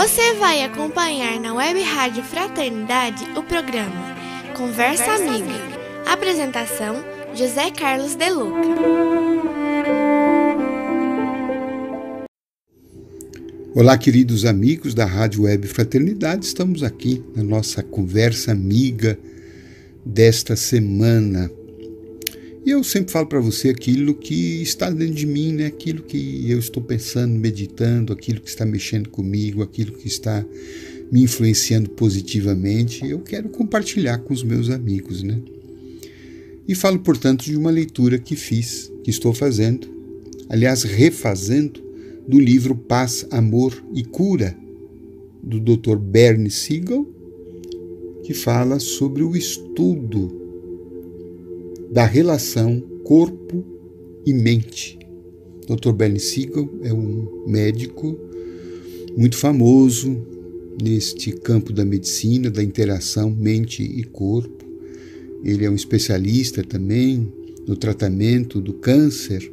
Você 0.00 0.34
vai 0.34 0.62
acompanhar 0.62 1.40
na 1.40 1.52
Web 1.52 1.82
Rádio 1.82 2.22
Fraternidade 2.22 3.24
o 3.36 3.42
programa 3.42 4.14
Conversa, 4.56 5.02
Conversa 5.02 5.24
Amiga. 5.24 5.44
Amiga. 5.44 5.80
Apresentação: 6.06 7.04
José 7.34 7.72
Carlos 7.72 8.14
De 8.14 8.30
Luca. 8.30 8.60
Olá, 13.74 13.98
queridos 13.98 14.44
amigos 14.44 14.94
da 14.94 15.04
Rádio 15.04 15.42
Web 15.42 15.66
Fraternidade. 15.66 16.46
Estamos 16.46 16.84
aqui 16.84 17.20
na 17.34 17.42
nossa 17.42 17.82
conversa 17.82 18.52
amiga 18.52 19.18
desta 20.06 20.54
semana. 20.54 21.50
E 22.68 22.70
eu 22.70 22.84
sempre 22.84 23.10
falo 23.10 23.26
para 23.26 23.40
você 23.40 23.70
aquilo 23.70 24.14
que 24.14 24.60
está 24.60 24.90
dentro 24.90 25.14
de 25.14 25.26
mim, 25.26 25.54
né? 25.54 25.64
aquilo 25.64 26.02
que 26.02 26.50
eu 26.50 26.58
estou 26.58 26.82
pensando, 26.82 27.32
meditando, 27.32 28.12
aquilo 28.12 28.42
que 28.42 28.48
está 28.50 28.66
mexendo 28.66 29.08
comigo, 29.08 29.62
aquilo 29.62 29.92
que 29.92 30.06
está 30.06 30.44
me 31.10 31.22
influenciando 31.22 31.88
positivamente. 31.88 33.08
Eu 33.08 33.20
quero 33.20 33.48
compartilhar 33.48 34.18
com 34.18 34.34
os 34.34 34.42
meus 34.42 34.68
amigos. 34.68 35.22
Né? 35.22 35.40
E 36.68 36.74
falo, 36.74 36.98
portanto, 36.98 37.42
de 37.42 37.56
uma 37.56 37.70
leitura 37.70 38.18
que 38.18 38.36
fiz, 38.36 38.92
que 39.02 39.08
estou 39.08 39.32
fazendo, 39.32 39.88
aliás, 40.46 40.82
refazendo, 40.82 41.82
do 42.28 42.38
livro 42.38 42.74
Paz, 42.74 43.26
Amor 43.30 43.82
e 43.94 44.04
Cura, 44.04 44.54
do 45.42 45.58
Dr. 45.58 45.96
Bernie 45.96 46.50
Siegel, 46.50 47.08
que 48.24 48.34
fala 48.34 48.78
sobre 48.78 49.22
o 49.22 49.34
estudo 49.34 50.47
da 51.90 52.04
relação 52.04 52.80
corpo 53.04 53.64
e 54.26 54.32
mente. 54.32 54.98
Dr. 55.66 55.92
Bernie 55.92 56.20
Siegel 56.20 56.68
é 56.82 56.92
um 56.92 57.44
médico 57.46 58.18
muito 59.16 59.36
famoso 59.36 60.24
neste 60.82 61.32
campo 61.32 61.72
da 61.72 61.84
medicina, 61.84 62.50
da 62.50 62.62
interação 62.62 63.30
mente 63.30 63.82
e 63.82 64.04
corpo. 64.04 64.64
Ele 65.44 65.64
é 65.64 65.70
um 65.70 65.74
especialista 65.74 66.62
também 66.62 67.32
no 67.66 67.76
tratamento 67.76 68.60
do 68.60 68.74
câncer 68.74 69.52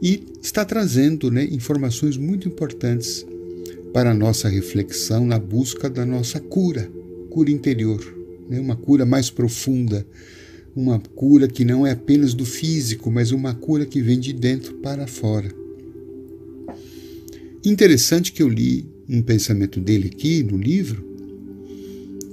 e 0.00 0.22
está 0.42 0.64
trazendo 0.64 1.30
né, 1.30 1.44
informações 1.50 2.16
muito 2.16 2.48
importantes 2.48 3.26
para 3.92 4.10
a 4.10 4.14
nossa 4.14 4.48
reflexão 4.48 5.26
na 5.26 5.38
busca 5.38 5.88
da 5.90 6.04
nossa 6.04 6.38
cura, 6.38 6.90
cura 7.30 7.50
interior, 7.50 8.00
né, 8.48 8.60
uma 8.60 8.76
cura 8.76 9.04
mais 9.04 9.30
profunda 9.30 10.06
uma 10.78 11.00
cura 11.00 11.48
que 11.48 11.64
não 11.64 11.84
é 11.84 11.90
apenas 11.90 12.34
do 12.34 12.44
físico, 12.44 13.10
mas 13.10 13.32
uma 13.32 13.52
cura 13.52 13.84
que 13.84 14.00
vem 14.00 14.20
de 14.20 14.32
dentro 14.32 14.74
para 14.74 15.08
fora. 15.08 15.52
Interessante 17.64 18.30
que 18.30 18.40
eu 18.40 18.48
li 18.48 18.86
um 19.08 19.20
pensamento 19.20 19.80
dele 19.80 20.08
aqui 20.14 20.40
no 20.44 20.56
livro 20.56 21.04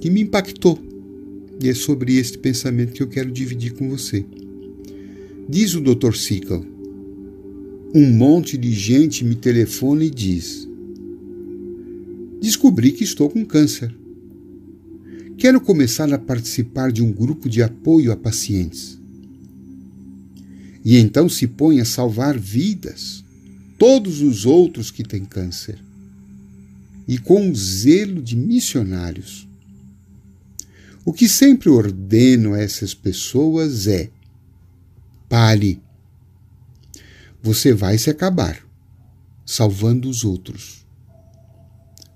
que 0.00 0.08
me 0.08 0.20
impactou. 0.20 0.78
E 1.60 1.68
é 1.68 1.74
sobre 1.74 2.18
este 2.18 2.38
pensamento 2.38 2.92
que 2.92 3.02
eu 3.02 3.08
quero 3.08 3.32
dividir 3.32 3.72
com 3.72 3.88
você. 3.88 4.24
Diz 5.48 5.74
o 5.74 5.80
Dr. 5.80 6.14
Sickle: 6.14 6.62
Um 7.92 8.12
monte 8.12 8.56
de 8.56 8.72
gente 8.72 9.24
me 9.24 9.34
telefona 9.34 10.04
e 10.04 10.10
diz: 10.10 10.68
Descobri 12.40 12.92
que 12.92 13.02
estou 13.02 13.28
com 13.28 13.44
câncer. 13.44 13.92
Quero 15.38 15.60
começar 15.60 16.10
a 16.14 16.18
participar 16.18 16.90
de 16.90 17.02
um 17.02 17.12
grupo 17.12 17.46
de 17.46 17.62
apoio 17.62 18.10
a 18.10 18.16
pacientes. 18.16 18.98
E 20.82 20.96
então 20.96 21.28
se 21.28 21.46
põe 21.46 21.78
a 21.78 21.84
salvar 21.84 22.38
vidas, 22.38 23.22
todos 23.78 24.22
os 24.22 24.46
outros 24.46 24.90
que 24.90 25.04
têm 25.04 25.26
câncer, 25.26 25.78
e 27.06 27.18
com 27.18 27.50
o 27.50 27.54
zelo 27.54 28.22
de 28.22 28.34
missionários. 28.34 29.46
O 31.04 31.12
que 31.12 31.28
sempre 31.28 31.68
ordeno 31.68 32.54
a 32.54 32.58
essas 32.58 32.94
pessoas 32.94 33.86
é: 33.86 34.10
pare. 35.28 35.82
Você 37.42 37.74
vai 37.74 37.98
se 37.98 38.08
acabar, 38.08 38.66
salvando 39.44 40.08
os 40.08 40.24
outros. 40.24 40.86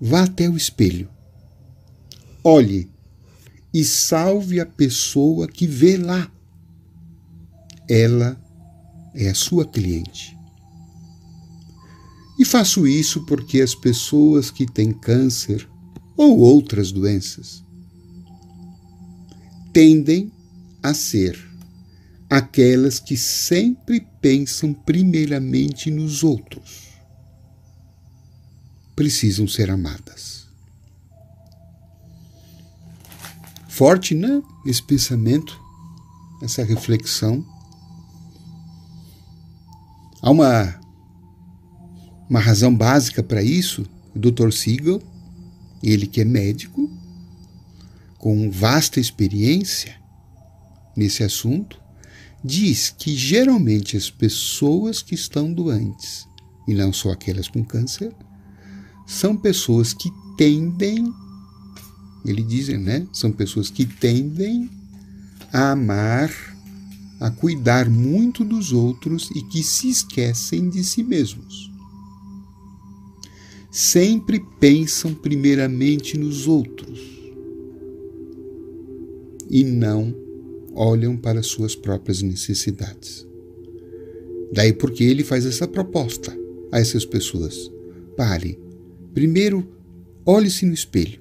Vá 0.01 0.23
até 0.23 0.49
o 0.49 0.57
espelho. 0.57 1.09
Olhe 2.43 2.89
e 3.73 3.85
salve 3.85 4.61
a 4.61 4.67
pessoa 4.67 5.47
que 5.47 5.67
vê 5.67 5.97
lá. 5.97 6.31
Ela 7.89 8.41
é 9.15 9.29
a 9.29 9.35
sua 9.35 9.65
cliente. 9.65 10.37
E 12.39 12.45
faço 12.45 12.87
isso 12.87 13.27
porque 13.27 13.61
as 13.61 13.75
pessoas 13.75 14.51
que 14.51 14.67
têm 14.67 14.93
câncer 14.93 15.69
ou 16.17 16.39
outras 16.39 16.91
doenças 16.91 17.63
tendem 19.73 20.33
a 20.83 20.95
ser 20.95 21.39
aquelas 22.29 23.01
que 23.01 23.17
sempre 23.17 24.07
pensam 24.21 24.73
primeiramente 24.73 25.91
nos 25.91 26.23
outros. 26.23 26.89
Precisam 28.95 29.49
ser 29.49 29.71
amadas. 29.71 30.40
Forte, 33.81 34.15
né? 34.15 34.43
Esse 34.67 34.83
pensamento, 34.83 35.59
essa 36.43 36.63
reflexão. 36.63 37.43
Há 40.21 40.31
uma, 40.31 40.79
uma 42.29 42.41
razão 42.41 42.77
básica 42.77 43.23
para 43.23 43.43
isso. 43.43 43.87
O 44.15 44.19
Dr. 44.19 44.51
Siegel, 44.53 45.01
ele 45.83 46.07
que 46.07 46.21
é 46.21 46.27
médico, 46.27 46.91
com 48.19 48.51
vasta 48.51 49.01
experiência 49.01 49.97
nesse 50.95 51.25
assunto, 51.25 51.81
diz 52.45 52.91
que 52.91 53.17
geralmente 53.17 53.97
as 53.97 54.11
pessoas 54.11 55.01
que 55.01 55.15
estão 55.15 55.51
doentes, 55.51 56.29
e 56.69 56.75
não 56.75 56.93
só 56.93 57.13
aquelas 57.13 57.49
com 57.49 57.65
câncer, 57.65 58.15
são 59.07 59.35
pessoas 59.35 59.95
que 59.95 60.11
tendem 60.37 61.11
ele 62.25 62.43
diz, 62.43 62.69
né? 62.69 63.07
São 63.13 63.33
pessoas 63.33 63.71
que 63.71 63.87
tendem 63.87 64.71
a 65.53 65.73
amar, 65.73 66.31
a 67.19 67.31
cuidar 67.31 67.89
muito 67.89 68.45
dos 68.45 68.73
outros 68.73 69.31
e 69.35 69.43
que 69.43 69.63
se 69.63 69.89
esquecem 69.89 70.69
de 70.69 70.85
si 70.85 71.03
mesmos. 71.03 71.71
Sempre 73.71 74.45
pensam 74.59 75.15
primeiramente 75.15 76.19
nos 76.19 76.47
outros 76.47 76.99
e 79.49 79.65
não 79.65 80.15
olham 80.73 81.17
para 81.17 81.43
suas 81.43 81.75
próprias 81.75 82.23
necessidades. 82.23 83.27
Daí 84.53 84.73
porque 84.73 85.05
ele 85.05 85.23
faz 85.23 85.47
essa 85.47 85.67
proposta 85.67 86.37
a 86.73 86.81
essas 86.81 87.05
pessoas. 87.05 87.71
Pare. 88.17 88.59
Primeiro, 89.15 89.67
olhe-se 90.25 90.67
no 90.67 90.73
espelho. 90.73 91.21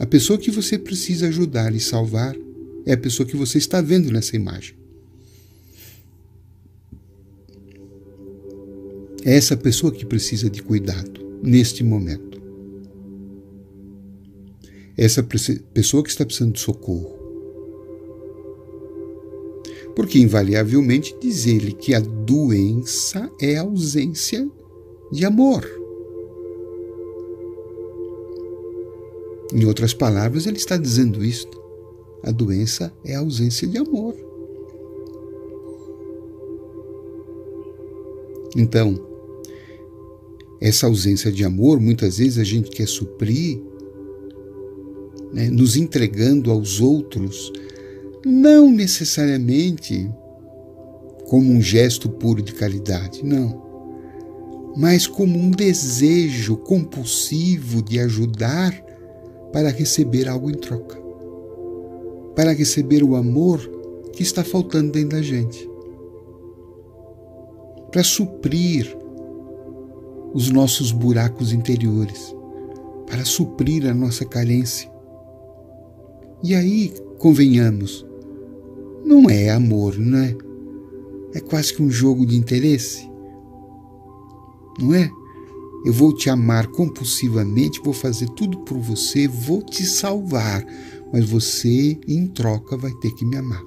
A 0.00 0.06
pessoa 0.06 0.38
que 0.38 0.50
você 0.50 0.76
precisa 0.78 1.28
ajudar 1.28 1.74
e 1.74 1.80
salvar 1.80 2.34
é 2.84 2.92
a 2.92 2.98
pessoa 2.98 3.26
que 3.26 3.36
você 3.36 3.58
está 3.58 3.80
vendo 3.80 4.10
nessa 4.10 4.34
imagem. 4.36 4.74
É 9.24 9.36
essa 9.36 9.56
pessoa 9.56 9.92
que 9.92 10.04
precisa 10.04 10.50
de 10.50 10.62
cuidado 10.62 11.20
neste 11.42 11.82
momento. 11.82 12.42
Essa 14.96 15.22
pessoa 15.22 16.02
que 16.02 16.10
está 16.10 16.24
precisando 16.26 16.52
de 16.52 16.60
socorro. 16.60 17.14
Porque, 19.96 20.18
invariavelmente, 20.18 21.16
diz 21.20 21.46
ele 21.46 21.72
que 21.72 21.94
a 21.94 22.00
doença 22.00 23.30
é 23.40 23.56
a 23.56 23.62
ausência 23.62 24.46
de 25.10 25.24
amor. 25.24 25.83
Em 29.54 29.64
outras 29.64 29.94
palavras, 29.94 30.46
ele 30.46 30.56
está 30.56 30.76
dizendo 30.76 31.24
isto. 31.24 31.62
A 32.24 32.32
doença 32.32 32.92
é 33.04 33.14
a 33.14 33.20
ausência 33.20 33.68
de 33.68 33.78
amor. 33.78 34.16
Então, 38.56 38.98
essa 40.60 40.86
ausência 40.86 41.30
de 41.30 41.44
amor, 41.44 41.78
muitas 41.78 42.18
vezes 42.18 42.38
a 42.38 42.44
gente 42.44 42.68
quer 42.70 42.88
suprir, 42.88 43.60
né, 45.32 45.48
nos 45.50 45.76
entregando 45.76 46.50
aos 46.50 46.80
outros, 46.80 47.52
não 48.26 48.70
necessariamente 48.72 50.10
como 51.26 51.52
um 51.52 51.60
gesto 51.60 52.08
puro 52.08 52.42
de 52.42 52.54
caridade, 52.54 53.24
não, 53.24 53.62
mas 54.76 55.06
como 55.06 55.38
um 55.38 55.50
desejo 55.50 56.56
compulsivo 56.56 57.82
de 57.82 58.00
ajudar 58.00 58.83
para 59.54 59.70
receber 59.70 60.28
algo 60.28 60.50
em 60.50 60.54
troca, 60.54 61.00
para 62.34 62.52
receber 62.52 63.04
o 63.04 63.14
amor 63.14 63.60
que 64.12 64.24
está 64.24 64.42
faltando 64.42 64.90
dentro 64.90 65.10
da 65.10 65.22
gente, 65.22 65.70
para 67.92 68.02
suprir 68.02 68.98
os 70.34 70.50
nossos 70.50 70.90
buracos 70.90 71.52
interiores, 71.52 72.34
para 73.06 73.24
suprir 73.24 73.86
a 73.86 73.94
nossa 73.94 74.24
carência. 74.24 74.90
E 76.42 76.52
aí, 76.52 76.92
convenhamos, 77.20 78.04
não 79.04 79.30
é 79.30 79.50
amor, 79.50 79.96
não 79.96 80.18
é? 80.18 80.36
É 81.32 81.38
quase 81.38 81.72
que 81.72 81.80
um 81.80 81.90
jogo 81.90 82.26
de 82.26 82.36
interesse. 82.36 83.08
Não 84.80 84.92
é? 84.92 85.08
Eu 85.84 85.92
vou 85.92 86.14
te 86.14 86.30
amar 86.30 86.68
compulsivamente, 86.68 87.80
vou 87.82 87.92
fazer 87.92 88.28
tudo 88.30 88.58
por 88.60 88.78
você, 88.78 89.28
vou 89.28 89.62
te 89.62 89.84
salvar, 89.84 90.64
mas 91.12 91.28
você, 91.28 91.98
em 92.08 92.26
troca, 92.26 92.76
vai 92.76 92.92
ter 92.92 93.12
que 93.12 93.24
me 93.24 93.36
amar. 93.36 93.62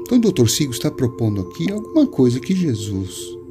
Então, 0.00 0.18
o 0.18 0.20
doutor 0.20 0.48
Sigo 0.48 0.72
está 0.72 0.90
propondo 0.90 1.40
aqui 1.40 1.70
alguma 1.72 2.06
coisa 2.06 2.38
que 2.38 2.54
Jesus 2.54 3.42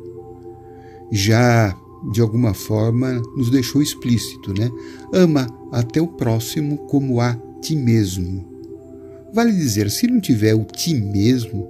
já, 1.11 1.77
de 2.11 2.21
alguma 2.21 2.53
forma, 2.53 3.21
nos 3.35 3.49
deixou 3.49 3.81
explícito, 3.81 4.53
né? 4.53 4.71
Ama 5.11 5.47
até 5.71 6.01
o 6.01 6.07
próximo 6.07 6.77
como 6.88 7.19
a 7.19 7.33
ti 7.61 7.75
mesmo. 7.75 8.49
Vale 9.33 9.51
dizer, 9.51 9.89
se 9.89 10.07
não 10.07 10.21
tiver 10.21 10.55
o 10.55 10.63
ti 10.63 10.93
mesmo, 10.93 11.69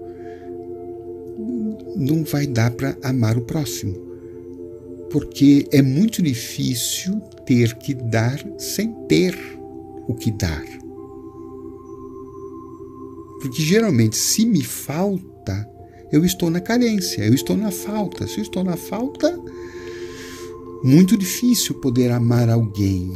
não 1.96 2.24
vai 2.24 2.46
dar 2.46 2.72
para 2.72 2.96
amar 3.04 3.38
o 3.38 3.42
próximo. 3.42 4.11
Porque 5.12 5.68
é 5.72 5.82
muito 5.82 6.22
difícil 6.22 7.20
ter 7.46 7.76
que 7.76 7.94
dar 7.94 8.42
sem 8.58 8.94
ter 9.08 9.38
o 10.08 10.14
que 10.14 10.32
dar. 10.32 10.64
Porque 13.42 13.62
geralmente, 13.62 14.16
se 14.16 14.46
me 14.46 14.64
falta, 14.64 15.68
eu 16.12 16.24
estou 16.24 16.50
na 16.50 16.60
carência, 16.60 17.24
eu 17.24 17.34
estou 17.34 17.58
na 17.58 17.72
falta. 17.72 18.28
Se 18.28 18.38
eu 18.38 18.44
estou 18.44 18.64
na 18.64 18.78
falta, 18.78 19.40
muito 20.84 21.18
difícil 21.18 21.76
poder 21.76 22.12
amar 22.12 22.50
alguém. 22.50 23.12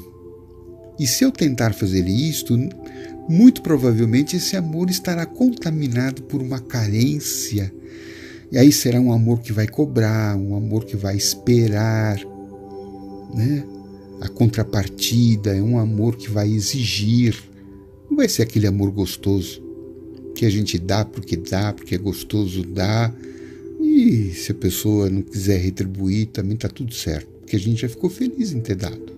E 1.00 1.06
se 1.06 1.24
eu 1.24 1.31
tentar 1.31 1.74
fazer 1.74 2.07
isto, 2.07 2.57
muito 3.27 3.62
provavelmente 3.62 4.36
esse 4.36 4.56
amor 4.56 4.89
estará 4.89 5.25
contaminado 5.25 6.24
por 6.24 6.41
uma 6.41 6.59
carência. 6.59 7.74
E 8.51 8.57
aí 8.57 8.71
será 8.71 9.00
um 9.00 9.12
amor 9.12 9.39
que 9.42 9.51
vai 9.51 9.68
cobrar, 9.68 10.36
um 10.38 10.56
amor 10.56 10.86
que 10.86 10.95
vai 10.95 11.15
esperar, 11.15 12.19
né? 13.33 13.65
A 14.21 14.30
contrapartida 14.30 15.56
é 15.56 15.62
um 15.62 15.77
amor 15.77 16.15
que 16.15 16.30
vai 16.30 16.50
exigir. 16.50 17.36
Não 18.09 18.18
vai 18.18 18.30
ser 18.30 18.44
aquele 18.44 18.68
amor 18.68 18.92
gostoso 18.92 19.62
que 20.36 20.45
a 20.45 20.50
gente 20.50 20.77
dá 20.77 21.03
porque 21.03 21.36
dá, 21.36 21.74
porque 21.74 21.95
é 21.95 21.97
gostoso 21.97 22.63
dar. 22.63 23.13
E 23.81 24.31
se 24.33 24.51
a 24.51 24.56
pessoa 24.56 25.09
não 25.09 25.21
quiser 25.21 25.59
retribuir, 25.59 26.27
também 26.27 26.56
está 26.56 26.68
tudo 26.68 26.94
certo, 26.94 27.27
porque 27.39 27.56
a 27.56 27.59
gente 27.59 27.81
já 27.81 27.89
ficou 27.89 28.09
feliz 28.09 28.51
em 28.51 28.59
ter 28.59 28.75
dado. 28.75 29.15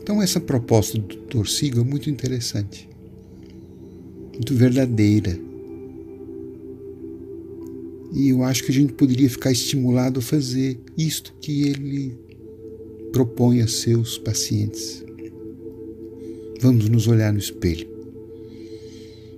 Então, 0.00 0.22
essa 0.22 0.40
proposta 0.40 0.98
do 0.98 1.16
Dr. 1.16 1.46
Sigo 1.48 1.80
é 1.80 1.84
muito 1.84 2.08
interessante, 2.08 2.88
muito 4.32 4.54
verdadeira. 4.54 5.45
E 8.16 8.30
eu 8.30 8.42
acho 8.42 8.64
que 8.64 8.70
a 8.70 8.74
gente 8.74 8.94
poderia 8.94 9.28
ficar 9.28 9.52
estimulado 9.52 10.20
a 10.20 10.22
fazer 10.22 10.78
isto 10.96 11.34
que 11.40 11.68
ele 11.68 12.16
propõe 13.12 13.60
a 13.60 13.68
seus 13.68 14.16
pacientes. 14.16 15.04
Vamos 16.60 16.88
nos 16.88 17.06
olhar 17.06 17.32
no 17.32 17.38
espelho. 17.38 17.86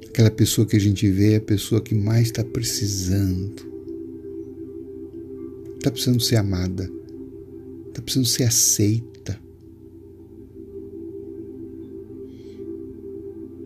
Aquela 0.06 0.30
pessoa 0.30 0.66
que 0.66 0.76
a 0.76 0.80
gente 0.80 1.10
vê 1.10 1.32
é 1.32 1.36
a 1.36 1.40
pessoa 1.40 1.80
que 1.80 1.94
mais 1.94 2.28
está 2.28 2.44
precisando. 2.44 3.66
Está 5.76 5.90
precisando 5.90 6.20
ser 6.20 6.36
amada. 6.36 6.88
Está 7.88 8.00
precisando 8.00 8.26
ser 8.26 8.44
aceita 8.44 9.18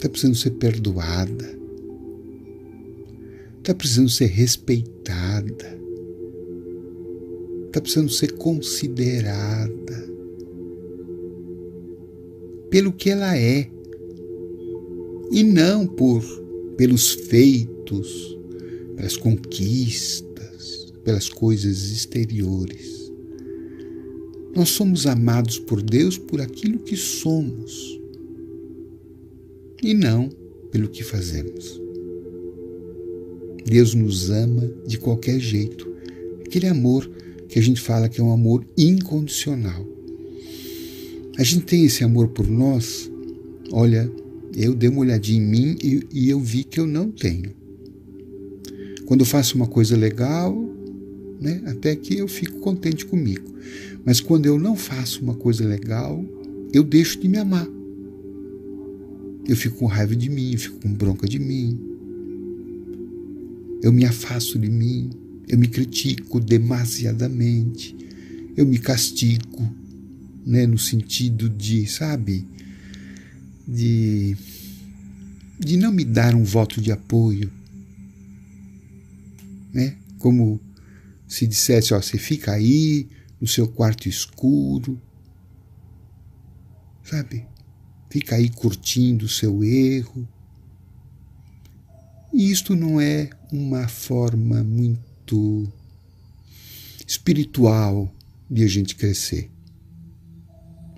está 0.03 0.08
precisando 0.08 0.35
ser 0.35 0.50
perdoada, 0.53 1.56
está 3.62 3.73
precisando 3.73 4.09
ser 4.09 4.26
respeitada, 4.26 5.81
está 7.67 7.81
precisando 7.81 8.11
ser 8.11 8.32
considerada 8.32 10.12
pelo 12.69 12.93
que 12.93 13.11
ela 13.11 13.38
é 13.38 13.70
e 15.31 15.44
não 15.44 15.87
por 15.87 16.25
pelos 16.76 17.12
feitos, 17.12 18.37
pelas 18.97 19.17
conquistas, 19.17 20.93
pelas 21.05 21.29
coisas 21.29 21.93
exteriores. 21.93 23.12
Nós 24.56 24.70
somos 24.70 25.06
amados 25.06 25.61
por 25.61 25.81
Deus 25.81 26.19
por 26.19 26.41
aquilo 26.41 26.81
que 26.81 26.97
somos 26.97 28.00
e 29.81 29.94
não 29.94 30.29
pelo 30.73 30.88
que 30.88 31.05
fazemos. 31.05 31.81
Deus 33.64 33.94
nos 33.94 34.31
ama 34.31 34.70
de 34.87 34.99
qualquer 34.99 35.38
jeito. 35.38 35.91
Aquele 36.44 36.67
amor 36.67 37.09
que 37.49 37.59
a 37.59 37.62
gente 37.62 37.81
fala 37.81 38.09
que 38.09 38.20
é 38.20 38.25
um 38.25 38.32
amor 38.32 38.64
incondicional. 38.76 39.87
A 41.38 41.43
gente 41.43 41.64
tem 41.64 41.85
esse 41.85 42.05
amor 42.05 42.29
por 42.29 42.49
nós. 42.49 43.11
Olha, 43.70 44.11
eu 44.55 44.75
dei 44.75 44.88
uma 44.88 45.00
olhadinha 45.00 45.43
em 45.43 45.47
mim 45.47 45.76
e, 45.82 46.06
e 46.12 46.29
eu 46.31 46.41
vi 46.41 46.64
que 46.64 46.79
eu 46.79 46.87
não 46.87 47.11
tenho. 47.11 47.53
Quando 49.06 49.20
eu 49.20 49.26
faço 49.26 49.56
uma 49.56 49.67
coisa 49.67 49.97
legal, 49.97 50.55
né, 51.41 51.62
até 51.67 51.97
que 51.97 52.17
eu 52.17 52.29
fico 52.29 52.58
contente 52.61 53.05
comigo. 53.05 53.53
Mas 54.05 54.20
quando 54.20 54.47
eu 54.47 54.58
não 54.58 54.76
faço 54.76 55.23
uma 55.23 55.35
coisa 55.35 55.65
legal, 55.67 56.25
eu 56.73 56.82
deixo 56.82 57.20
de 57.20 57.29
me 57.29 57.38
amar. 57.38 57.69
Eu 59.47 59.56
fico 59.56 59.76
com 59.76 59.87
raiva 59.87 60.15
de 60.15 60.31
mim, 60.31 60.56
fico 60.56 60.81
com 60.81 60.93
bronca 60.93 61.29
de 61.29 61.38
mim. 61.38 61.79
Eu 63.82 63.93
me 63.93 64.06
afasto 64.06 64.58
de 64.58 64.70
mim, 64.70 65.11
eu 65.49 65.58
me 65.58 65.69
critico 65.69 66.40
demasiadamente, 66.40 67.94
eu 68.56 68.64
me 68.64 68.79
castigo, 68.79 69.69
né, 70.46 70.67
no 70.67 70.79
sentido 70.79 71.50
de, 71.50 71.87
sabe, 71.87 72.46
de 73.69 74.37
de 75.58 75.76
não 75.76 75.93
me 75.93 76.05
dar 76.05 76.34
um 76.34 76.43
voto 76.43 76.81
de 76.81 76.90
apoio, 76.90 77.52
né? 79.73 79.96
Como 80.19 80.61
se 81.29 81.46
dissesse, 81.46 81.94
ó, 81.94 82.02
você 82.02 82.19
fica 82.19 82.53
aí 82.53 83.08
no 83.41 83.46
seu 83.46 83.69
quarto 83.69 84.08
escuro, 84.08 85.01
sabe? 87.05 87.46
fica 88.12 88.36
aí 88.36 88.51
curtindo 88.51 89.24
o 89.24 89.29
seu 89.29 89.65
erro. 89.65 90.29
E 92.32 92.51
isto 92.51 92.74
não 92.74 93.01
é 93.01 93.29
uma 93.53 93.86
forma 93.89 94.65
muito 94.65 95.70
espiritual 97.06 98.10
de 98.51 98.65
a 98.65 98.69
gente 98.69 98.96
crescer. 98.96 99.51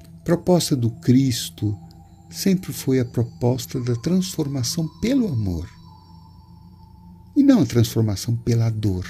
A 0.01 0.25
proposta 0.25 0.77
do 0.77 0.91
Cristo 0.91 1.77
sempre 2.31 2.73
foi 2.73 3.01
a 3.01 3.05
proposta 3.05 3.81
da 3.81 3.95
transformação 3.97 4.89
pelo 5.01 5.29
amor 5.29 5.69
e 7.37 7.43
não 7.43 7.63
a 7.63 7.67
transformação 7.67 8.37
pela 8.37 8.71
dor. 8.71 9.07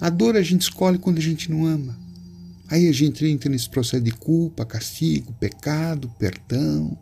A 0.00 0.08
dor 0.08 0.36
a 0.36 0.42
gente 0.42 0.62
escolhe 0.62 0.98
quando 0.98 1.18
a 1.18 1.22
gente 1.22 1.50
não 1.50 1.66
ama. 1.66 1.98
Aí 2.68 2.88
a 2.88 2.92
gente 2.92 3.24
entra 3.26 3.50
nesse 3.50 3.68
processo 3.68 4.02
de 4.02 4.10
culpa, 4.10 4.64
castigo, 4.64 5.32
pecado, 5.34 6.10
perdão. 6.18 6.98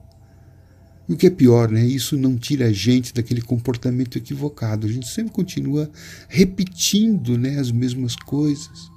E 1.12 1.14
o 1.14 1.16
que 1.18 1.26
é 1.26 1.30
pior, 1.30 1.70
né? 1.70 1.84
Isso 1.84 2.16
não 2.16 2.38
tira 2.38 2.68
a 2.68 2.72
gente 2.72 3.12
daquele 3.12 3.42
comportamento 3.42 4.16
equivocado. 4.16 4.86
A 4.86 4.90
gente 4.90 5.06
sempre 5.06 5.30
continua 5.30 5.90
repetindo 6.26 7.36
né, 7.36 7.58
as 7.58 7.70
mesmas 7.70 8.16
coisas. 8.16 8.90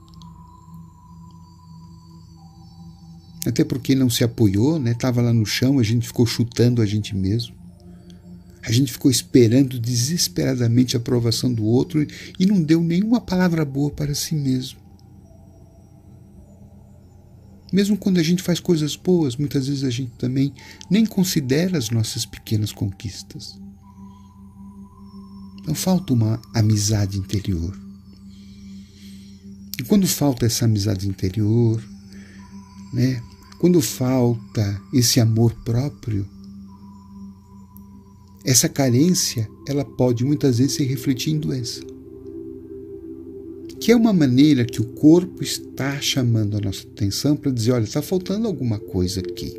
Até 3.46 3.66
porque 3.66 3.94
não 3.94 4.10
se 4.10 4.24
apoiou, 4.24 4.80
né? 4.80 4.96
Lá 5.04 5.34
no 5.34 5.46
chão, 5.46 5.78
a 5.78 5.84
gente 5.84 6.08
ficou 6.08 6.26
chutando 6.26 6.82
a 6.82 6.86
gente 6.86 7.14
mesmo. 7.14 7.54
A 8.64 8.72
gente 8.72 8.94
ficou 8.94 9.12
esperando 9.12 9.78
desesperadamente 9.78 10.96
a 10.96 11.00
aprovação 11.00 11.54
do 11.54 11.66
outro 11.66 12.08
e 12.40 12.46
não 12.46 12.64
deu 12.64 12.82
nenhuma 12.82 13.20
palavra 13.20 13.66
boa 13.66 13.92
para 13.92 14.16
si 14.16 14.36
mesmo. 14.36 14.85
Mesmo 17.76 17.98
quando 17.98 18.20
a 18.20 18.24
gente 18.24 18.42
faz 18.42 18.58
coisas 18.58 18.96
boas, 18.96 19.36
muitas 19.36 19.68
vezes 19.68 19.84
a 19.84 19.90
gente 19.90 20.12
também 20.12 20.54
nem 20.90 21.06
considera 21.06 21.78
as 21.78 21.90
nossas 21.90 22.26
pequenas 22.26 22.72
conquistas. 22.72 23.60
Então 25.60 25.76
falta 25.76 26.14
uma 26.14 26.42
amizade 26.54 27.18
interior. 27.18 27.78
E 29.78 29.84
quando 29.84 30.08
falta 30.08 30.46
essa 30.46 30.64
amizade 30.64 31.06
interior, 31.06 31.84
né? 32.94 33.22
Quando 33.60 33.82
falta 33.82 34.82
esse 34.94 35.20
amor 35.20 35.54
próprio, 35.66 36.26
essa 38.46 38.70
carência, 38.70 39.50
ela 39.68 39.84
pode 39.84 40.24
muitas 40.24 40.60
vezes 40.60 40.76
se 40.76 40.86
refletir 40.86 41.34
em 41.34 41.40
doença. 41.40 41.82
Que 43.80 43.92
é 43.92 43.96
uma 43.96 44.14
maneira 44.14 44.66
que 44.66 44.82
o 44.82 44.86
corpo 44.86 45.44
está 45.44 46.00
chamando 46.00 46.58
a 46.58 46.60
nossa 46.60 46.88
atenção 46.88 47.36
para 47.36 47.52
dizer: 47.52 47.72
olha, 47.72 47.84
está 47.84 48.02
faltando 48.02 48.48
alguma 48.48 48.80
coisa 48.80 49.20
aqui. 49.20 49.54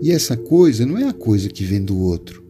E 0.00 0.10
essa 0.10 0.36
coisa 0.36 0.86
não 0.86 0.96
é 0.96 1.04
a 1.04 1.12
coisa 1.12 1.48
que 1.48 1.64
vem 1.64 1.84
do 1.84 1.98
outro. 1.98 2.44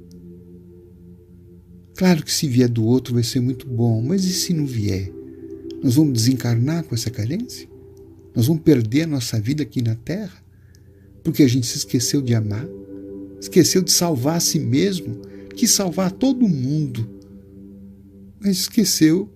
Claro 1.95 2.23
que 2.23 2.33
se 2.33 2.47
vier 2.47 2.69
do 2.69 2.85
outro 2.85 3.15
vai 3.15 3.23
ser 3.23 3.41
muito 3.41 3.67
bom, 3.67 4.01
mas 4.03 4.25
e 4.25 4.33
se 4.33 4.55
não 4.55 4.67
vier? 4.67 5.13
Nós 5.83 5.95
vamos 5.95 6.13
desencarnar 6.13 6.85
com 6.85 6.95
essa 6.95 7.11
carência? 7.11 7.69
Nós 8.35 8.47
vamos 8.47 8.63
perder 8.63 9.03
a 9.03 9.07
nossa 9.07 9.41
vida 9.41 9.63
aqui 9.63 9.83
na 9.83 9.95
Terra? 9.95 10.45
Porque 11.25 11.43
a 11.43 11.49
gente 11.49 11.67
se 11.67 11.79
esqueceu 11.79 12.23
de 12.23 12.35
amar? 12.35 12.69
Esqueceu 13.41 13.83
de 13.83 13.91
salvar 13.91 14.37
a 14.37 14.41
si 14.41 14.61
mesmo? 14.61 15.23
Quis 15.57 15.71
salvar 15.71 16.13
todo 16.13 16.49
mundo, 16.49 17.09
mas 18.41 18.59
esqueceu 18.59 19.29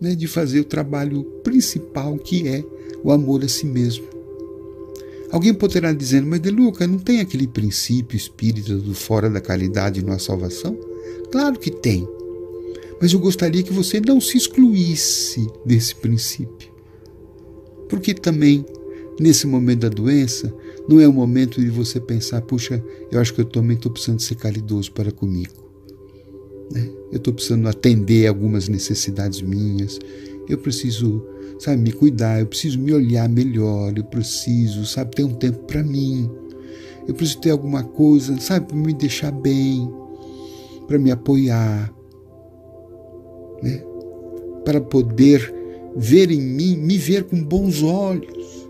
né, 0.00 0.14
de 0.14 0.26
fazer 0.26 0.60
o 0.60 0.64
trabalho 0.64 1.24
principal 1.44 2.16
que 2.16 2.48
é 2.48 2.64
o 3.02 3.10
amor 3.10 3.44
a 3.44 3.48
si 3.48 3.66
mesmo. 3.66 4.04
Alguém 5.30 5.54
poderá 5.54 5.92
dizer, 5.92 6.22
mas 6.22 6.40
de 6.40 6.50
Luca, 6.50 6.86
não 6.86 6.98
tem 6.98 7.20
aquele 7.20 7.46
princípio 7.46 8.16
espírita 8.16 8.76
do 8.76 8.94
fora 8.94 9.30
da 9.30 9.40
caridade 9.40 10.04
na 10.04 10.18
salvação? 10.18 10.76
Claro 11.30 11.58
que 11.58 11.70
tem. 11.70 12.08
Mas 13.00 13.12
eu 13.12 13.20
gostaria 13.20 13.62
que 13.62 13.72
você 13.72 14.00
não 14.00 14.20
se 14.20 14.36
excluísse 14.36 15.46
desse 15.64 15.94
princípio. 15.94 16.68
Porque 17.88 18.12
também, 18.12 18.64
nesse 19.20 19.46
momento 19.46 19.80
da 19.80 19.88
doença, 19.88 20.52
não 20.88 21.00
é 21.00 21.06
o 21.06 21.12
momento 21.12 21.60
de 21.60 21.70
você 21.70 22.00
pensar, 22.00 22.42
puxa, 22.42 22.84
eu 23.10 23.20
acho 23.20 23.32
que 23.32 23.40
eu 23.40 23.44
também 23.44 23.76
estou 23.76 23.92
precisando 23.92 24.20
ser 24.20 24.34
caridoso 24.34 24.90
para 24.90 25.12
comigo. 25.12 25.69
Né? 26.70 26.88
Eu 27.10 27.16
estou 27.16 27.34
precisando 27.34 27.68
atender 27.68 28.26
algumas 28.26 28.68
necessidades 28.68 29.42
minhas. 29.42 29.98
Eu 30.48 30.58
preciso, 30.58 31.24
sabe, 31.58 31.82
me 31.82 31.92
cuidar. 31.92 32.40
Eu 32.40 32.46
preciso 32.46 32.78
me 32.78 32.92
olhar 32.92 33.28
melhor. 33.28 33.92
Eu 33.96 34.04
preciso, 34.04 34.86
sabe, 34.86 35.16
ter 35.16 35.24
um 35.24 35.34
tempo 35.34 35.58
para 35.66 35.82
mim. 35.82 36.30
Eu 37.08 37.14
preciso 37.14 37.40
ter 37.40 37.50
alguma 37.50 37.82
coisa, 37.82 38.38
sabe, 38.40 38.66
para 38.66 38.76
me 38.76 38.94
deixar 38.94 39.32
bem, 39.32 39.90
para 40.86 40.98
me 40.98 41.10
apoiar, 41.10 41.92
né? 43.62 43.82
Para 44.64 44.80
poder 44.80 45.52
ver 45.96 46.30
em 46.30 46.40
mim, 46.40 46.76
me 46.76 46.96
ver 46.98 47.24
com 47.24 47.42
bons 47.42 47.82
olhos. 47.82 48.68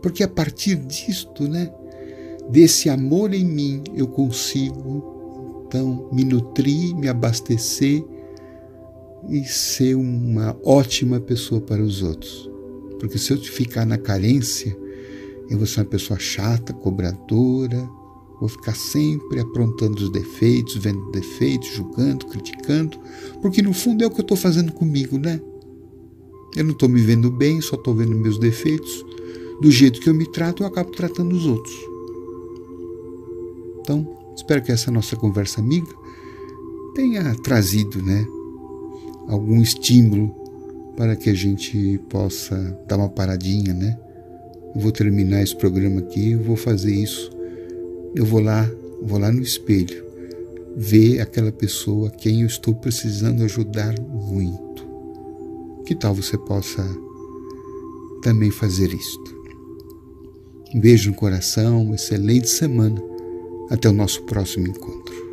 Porque 0.00 0.22
a 0.22 0.28
partir 0.28 0.76
disto, 0.76 1.46
né, 1.48 1.70
desse 2.50 2.88
amor 2.88 3.34
em 3.34 3.44
mim, 3.44 3.82
eu 3.94 4.06
consigo 4.06 5.17
então 5.68 6.08
me 6.10 6.24
nutrir, 6.24 6.96
me 6.96 7.08
abastecer 7.08 8.02
e 9.28 9.44
ser 9.44 9.94
uma 9.94 10.56
ótima 10.64 11.20
pessoa 11.20 11.60
para 11.60 11.82
os 11.82 12.02
outros. 12.02 12.50
Porque 12.98 13.18
se 13.18 13.32
eu 13.32 13.38
ficar 13.38 13.84
na 13.84 13.98
carência, 13.98 14.74
eu 15.50 15.58
vou 15.58 15.66
ser 15.66 15.80
uma 15.80 15.86
pessoa 15.86 16.18
chata, 16.18 16.72
cobradora, 16.72 17.88
vou 18.40 18.48
ficar 18.48 18.74
sempre 18.74 19.40
aprontando 19.40 20.02
os 20.02 20.10
defeitos, 20.10 20.76
vendo 20.76 21.10
defeitos, 21.10 21.68
julgando, 21.68 22.26
criticando, 22.26 22.98
porque 23.42 23.60
no 23.60 23.74
fundo 23.74 24.02
é 24.02 24.06
o 24.06 24.10
que 24.10 24.20
eu 24.20 24.22
estou 24.22 24.36
fazendo 24.36 24.72
comigo, 24.72 25.18
né? 25.18 25.40
Eu 26.56 26.64
não 26.64 26.72
estou 26.72 26.88
me 26.88 27.00
vendo 27.00 27.30
bem, 27.30 27.60
só 27.60 27.76
estou 27.76 27.94
vendo 27.94 28.16
meus 28.16 28.38
defeitos. 28.38 29.04
Do 29.60 29.70
jeito 29.70 30.00
que 30.00 30.08
eu 30.08 30.14
me 30.14 30.26
trato, 30.26 30.62
eu 30.62 30.66
acabo 30.66 30.90
tratando 30.92 31.36
os 31.36 31.44
outros. 31.44 31.76
Então, 33.80 34.17
Espero 34.38 34.62
que 34.62 34.70
essa 34.70 34.88
nossa 34.92 35.16
conversa 35.16 35.60
amiga 35.60 35.92
tenha 36.94 37.34
trazido, 37.42 38.00
né, 38.00 38.24
algum 39.26 39.60
estímulo 39.60 40.28
para 40.96 41.16
que 41.16 41.28
a 41.28 41.34
gente 41.34 41.98
possa 42.08 42.56
dar 42.86 42.98
uma 42.98 43.08
paradinha, 43.08 43.74
né? 43.74 43.98
Eu 44.76 44.80
vou 44.80 44.92
terminar 44.92 45.42
esse 45.42 45.56
programa 45.56 46.00
aqui, 46.00 46.30
eu 46.32 46.42
vou 46.42 46.54
fazer 46.54 46.94
isso. 46.94 47.32
Eu 48.14 48.24
vou 48.24 48.40
lá, 48.40 48.70
vou 49.02 49.18
lá 49.18 49.32
no 49.32 49.42
espelho, 49.42 50.04
ver 50.76 51.20
aquela 51.20 51.50
pessoa 51.50 52.06
a 52.06 52.12
quem 52.12 52.42
eu 52.42 52.46
estou 52.46 52.76
precisando 52.76 53.42
ajudar 53.42 53.92
muito. 54.00 54.86
Que 55.84 55.96
tal 55.96 56.14
você 56.14 56.38
possa 56.38 56.88
também 58.22 58.52
fazer 58.52 58.94
isto? 58.94 59.36
Um 60.72 60.80
beijo 60.80 61.10
no 61.10 61.16
coração, 61.16 61.92
excelente 61.92 62.48
semana 62.48 63.07
até 63.70 63.88
o 63.88 63.92
nosso 63.92 64.22
próximo 64.22 64.68
encontro. 64.68 65.28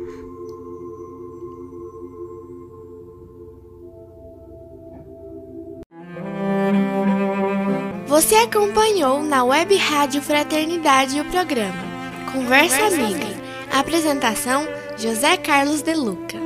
Você 8.06 8.34
acompanhou 8.36 9.22
na 9.22 9.44
Web 9.44 9.76
Rádio 9.76 10.22
Fraternidade 10.22 11.20
o 11.20 11.24
programa 11.26 11.84
Conversa, 12.32 12.78
Conversa 12.78 13.02
Amiga. 13.02 13.24
Amiga. 13.24 13.46
Apresentação 13.72 14.66
José 14.96 15.36
Carlos 15.36 15.82
de 15.82 15.94
Luca. 15.94 16.45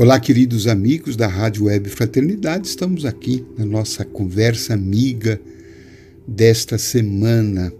Olá, 0.00 0.20
queridos 0.20 0.68
amigos 0.68 1.16
da 1.16 1.26
Rádio 1.26 1.64
Web 1.64 1.88
Fraternidade, 1.88 2.68
estamos 2.68 3.04
aqui 3.04 3.44
na 3.58 3.64
nossa 3.64 4.04
conversa 4.04 4.72
amiga 4.72 5.40
desta 6.24 6.78
semana. 6.78 7.72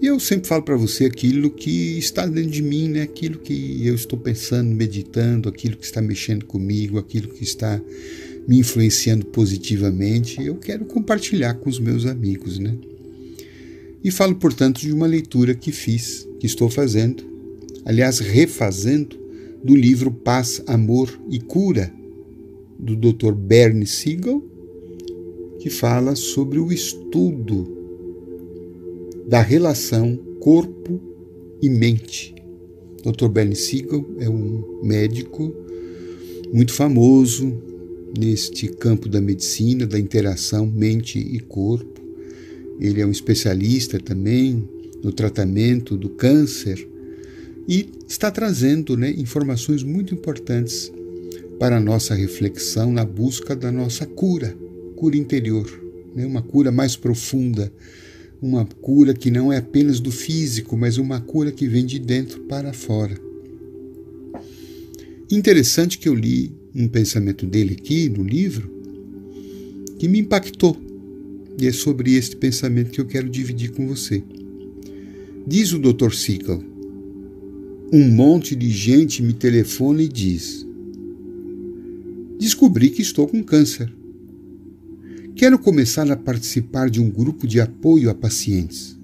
E 0.00 0.06
eu 0.06 0.18
sempre 0.18 0.48
falo 0.48 0.62
para 0.62 0.74
você 0.74 1.04
aquilo 1.04 1.50
que 1.50 1.98
está 1.98 2.24
dentro 2.24 2.50
de 2.50 2.62
mim, 2.62 2.88
né? 2.88 3.02
aquilo 3.02 3.38
que 3.40 3.86
eu 3.86 3.94
estou 3.94 4.18
pensando, 4.18 4.74
meditando, 4.74 5.50
aquilo 5.50 5.76
que 5.76 5.84
está 5.84 6.00
mexendo 6.00 6.46
comigo, 6.46 6.98
aquilo 6.98 7.28
que 7.28 7.44
está 7.44 7.78
me 8.48 8.60
influenciando 8.60 9.26
positivamente. 9.26 10.42
Eu 10.42 10.56
quero 10.56 10.86
compartilhar 10.86 11.52
com 11.56 11.68
os 11.68 11.78
meus 11.78 12.06
amigos. 12.06 12.58
Né? 12.58 12.74
E 14.02 14.10
falo, 14.10 14.34
portanto, 14.36 14.80
de 14.80 14.90
uma 14.90 15.06
leitura 15.06 15.54
que 15.54 15.72
fiz, 15.72 16.26
que 16.40 16.46
estou 16.46 16.70
fazendo, 16.70 17.22
aliás, 17.84 18.18
refazendo 18.18 19.21
do 19.62 19.76
livro 19.76 20.10
Paz, 20.10 20.62
Amor 20.66 21.08
e 21.30 21.38
Cura, 21.38 21.92
do 22.78 22.96
Dr. 22.96 23.32
Bernie 23.32 23.86
Siegel, 23.86 24.42
que 25.60 25.70
fala 25.70 26.16
sobre 26.16 26.58
o 26.58 26.72
estudo 26.72 27.80
da 29.28 29.40
relação 29.40 30.16
corpo 30.40 31.00
e 31.62 31.70
mente. 31.70 32.34
Dr. 33.04 33.28
Bernie 33.28 33.54
Siegel 33.54 34.04
é 34.18 34.28
um 34.28 34.80
médico 34.82 35.54
muito 36.52 36.72
famoso 36.72 37.52
neste 38.18 38.68
campo 38.68 39.08
da 39.08 39.20
medicina, 39.20 39.86
da 39.86 39.98
interação 39.98 40.66
mente 40.66 41.18
e 41.18 41.38
corpo. 41.38 42.00
Ele 42.80 43.00
é 43.00 43.06
um 43.06 43.10
especialista 43.12 44.00
também 44.00 44.68
no 45.02 45.12
tratamento 45.12 45.96
do 45.96 46.08
câncer 46.08 46.88
e 47.68 47.88
está 48.08 48.30
trazendo 48.30 48.96
né, 48.96 49.10
informações 49.10 49.82
muito 49.82 50.14
importantes 50.14 50.92
para 51.58 51.76
a 51.76 51.80
nossa 51.80 52.14
reflexão 52.14 52.92
na 52.92 53.04
busca 53.04 53.54
da 53.54 53.70
nossa 53.70 54.04
cura, 54.04 54.56
cura 54.96 55.16
interior, 55.16 55.70
né, 56.14 56.26
uma 56.26 56.42
cura 56.42 56.72
mais 56.72 56.96
profunda, 56.96 57.72
uma 58.40 58.64
cura 58.64 59.14
que 59.14 59.30
não 59.30 59.52
é 59.52 59.58
apenas 59.58 60.00
do 60.00 60.10
físico, 60.10 60.76
mas 60.76 60.98
uma 60.98 61.20
cura 61.20 61.52
que 61.52 61.68
vem 61.68 61.86
de 61.86 61.98
dentro 61.98 62.40
para 62.42 62.72
fora. 62.72 63.16
Interessante 65.30 65.98
que 65.98 66.08
eu 66.08 66.14
li 66.14 66.52
um 66.74 66.88
pensamento 66.88 67.46
dele 67.46 67.76
aqui 67.78 68.08
no 68.08 68.24
livro 68.24 68.70
que 69.98 70.08
me 70.08 70.18
impactou. 70.18 70.76
E 71.60 71.66
é 71.66 71.72
sobre 71.72 72.14
este 72.14 72.34
pensamento 72.34 72.90
que 72.90 73.00
eu 73.00 73.06
quero 73.06 73.28
dividir 73.28 73.70
com 73.70 73.86
você. 73.86 74.22
Diz 75.46 75.72
o 75.72 75.78
Dr. 75.78 76.12
Siegel: 76.12 76.71
um 77.94 78.08
monte 78.08 78.56
de 78.56 78.70
gente 78.70 79.22
me 79.22 79.34
telefona 79.34 80.02
e 80.02 80.08
diz: 80.08 80.66
Descobri 82.40 82.88
que 82.88 83.02
estou 83.02 83.28
com 83.28 83.44
câncer. 83.44 83.92
Quero 85.36 85.58
começar 85.58 86.10
a 86.10 86.16
participar 86.16 86.88
de 86.88 87.02
um 87.02 87.10
grupo 87.10 87.46
de 87.46 87.60
apoio 87.60 88.08
a 88.08 88.14
pacientes. 88.14 88.96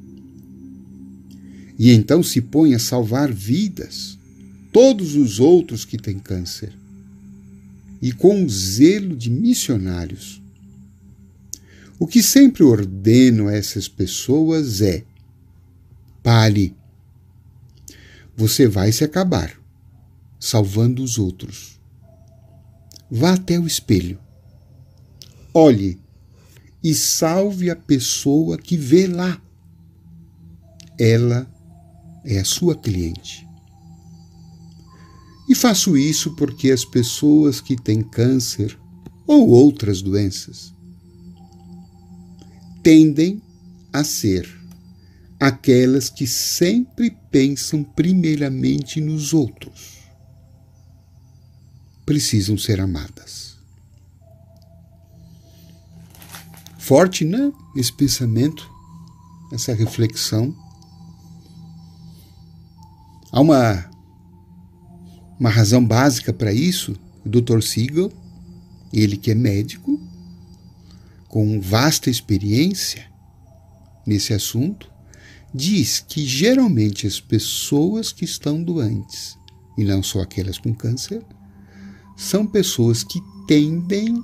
E 1.78 1.90
então 1.90 2.22
se 2.22 2.40
põe 2.40 2.74
a 2.74 2.78
salvar 2.78 3.30
vidas, 3.30 4.18
todos 4.72 5.14
os 5.16 5.38
outros 5.38 5.84
que 5.84 5.98
têm 5.98 6.18
câncer, 6.18 6.72
e 8.00 8.10
com 8.10 8.42
o 8.42 8.48
zelo 8.48 9.14
de 9.14 9.30
missionários. 9.30 10.40
O 11.98 12.06
que 12.06 12.22
sempre 12.22 12.62
ordeno 12.62 13.48
a 13.48 13.52
essas 13.52 13.86
pessoas 13.86 14.80
é: 14.80 15.04
pare 16.22 16.74
você 18.38 18.68
vai 18.68 18.92
se 18.92 19.02
acabar, 19.02 19.60
salvando 20.38 21.02
os 21.02 21.18
outros. 21.18 21.80
Vá 23.10 23.32
até 23.32 23.58
o 23.58 23.66
espelho. 23.66 24.16
Olhe 25.52 26.00
e 26.84 26.94
salve 26.94 27.68
a 27.68 27.74
pessoa 27.74 28.56
que 28.56 28.76
vê 28.76 29.08
lá. 29.08 29.42
Ela 30.96 31.52
é 32.24 32.38
a 32.38 32.44
sua 32.44 32.76
cliente. 32.76 33.44
E 35.48 35.54
faço 35.56 35.96
isso 35.96 36.36
porque 36.36 36.70
as 36.70 36.84
pessoas 36.84 37.60
que 37.60 37.74
têm 37.74 38.02
câncer 38.02 38.78
ou 39.26 39.48
outras 39.48 40.00
doenças 40.00 40.72
tendem 42.84 43.42
a 43.92 44.04
ser 44.04 44.57
aquelas 45.38 46.10
que 46.10 46.26
sempre 46.26 47.16
pensam 47.30 47.84
primeiramente 47.84 49.00
nos 49.00 49.32
outros. 49.32 49.98
Precisam 52.04 52.56
ser 52.56 52.80
amadas. 52.80 53.56
Forte, 56.78 57.24
né? 57.24 57.52
Esse 57.76 57.92
pensamento, 57.92 58.68
essa 59.52 59.74
reflexão. 59.74 60.56
Há 63.30 63.40
uma, 63.40 63.90
uma 65.38 65.50
razão 65.50 65.84
básica 65.84 66.32
para 66.32 66.52
isso. 66.52 66.96
O 67.24 67.28
Dr. 67.28 67.60
Siegel, 67.60 68.10
ele 68.90 69.18
que 69.18 69.30
é 69.30 69.34
médico, 69.34 70.00
com 71.28 71.60
vasta 71.60 72.08
experiência 72.08 73.06
nesse 74.06 74.32
assunto, 74.32 74.90
diz 75.54 76.00
que 76.00 76.24
geralmente 76.24 77.06
as 77.06 77.20
pessoas 77.20 78.12
que 78.12 78.24
estão 78.24 78.62
doentes, 78.62 79.36
e 79.76 79.84
não 79.84 80.02
só 80.02 80.20
aquelas 80.20 80.58
com 80.58 80.74
câncer, 80.74 81.24
são 82.16 82.46
pessoas 82.46 83.04
que 83.04 83.20
tendem, 83.46 84.22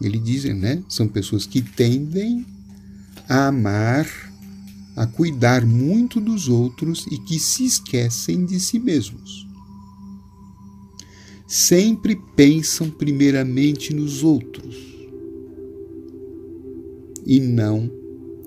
ele 0.00 0.18
diz, 0.18 0.44
né? 0.44 0.82
São 0.88 1.08
pessoas 1.08 1.46
que 1.46 1.62
tendem 1.62 2.46
a 3.28 3.46
amar, 3.48 4.06
a 4.96 5.06
cuidar 5.06 5.64
muito 5.64 6.20
dos 6.20 6.48
outros 6.48 7.06
e 7.10 7.18
que 7.18 7.38
se 7.38 7.64
esquecem 7.64 8.44
de 8.44 8.60
si 8.60 8.78
mesmos. 8.78 9.46
Sempre 11.46 12.16
pensam 12.36 12.90
primeiramente 12.90 13.94
nos 13.94 14.22
outros 14.22 14.76
e 17.26 17.40
não 17.40 18.03